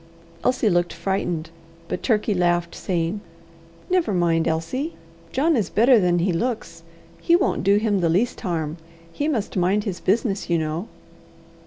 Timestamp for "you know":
10.49-10.87